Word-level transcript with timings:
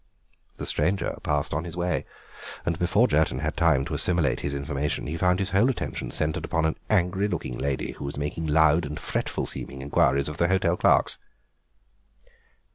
The 0.57 0.65
stranger 0.65 1.15
passed 1.21 1.53
on 1.53 1.63
his 1.63 1.77
way, 1.77 2.05
and 2.65 2.79
before 2.79 3.07
Jerton 3.07 3.37
had 3.37 3.43
had 3.53 3.57
time 3.57 3.85
to 3.85 3.93
assimilate 3.93 4.39
his 4.39 4.55
information 4.55 5.05
he 5.05 5.15
found 5.15 5.37
his 5.37 5.51
whole 5.51 5.69
attention 5.69 6.09
centred 6.09 6.51
on 6.51 6.65
an 6.65 6.75
angry 6.89 7.27
looking 7.27 7.59
lady 7.59 7.91
who 7.91 8.05
was 8.05 8.17
making 8.17 8.47
loud 8.47 8.83
and 8.87 8.99
fretful 8.99 9.45
seeming 9.45 9.79
inquiries 9.83 10.27
of 10.27 10.37
the 10.37 10.47
hotel 10.47 10.75
clerks. 10.75 11.19